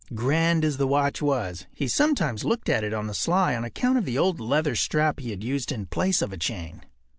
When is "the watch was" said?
0.77-1.67